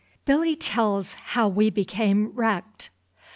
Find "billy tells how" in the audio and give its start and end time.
0.25-1.47